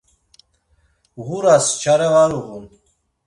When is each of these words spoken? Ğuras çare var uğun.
Ğuras 1.25 1.67
çare 1.81 2.09
var 2.13 2.31
uğun. 2.39 2.65